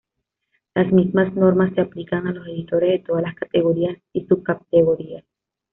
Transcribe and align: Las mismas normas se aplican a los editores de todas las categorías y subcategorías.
Las 0.73 0.91
mismas 0.91 1.31
normas 1.35 1.75
se 1.75 1.81
aplican 1.81 2.25
a 2.25 2.31
los 2.31 2.47
editores 2.47 2.89
de 2.91 3.05
todas 3.05 3.21
las 3.21 3.35
categorías 3.35 3.99
y 4.13 4.25
subcategorías. 4.25 5.23